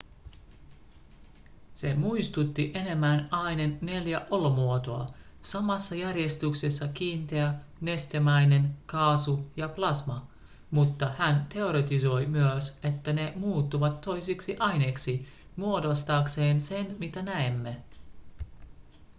[1.73, 5.05] se muistutti enemmän aineen neljää olomuotoa
[5.41, 10.27] samassa järjestyksessä kiinteä nestemäinen kaasu ja plasma
[10.71, 17.83] mutta hän teoretisoi myös että ne muuttuvat toisiksi aineiksi muodostaakseen sen mitä näemme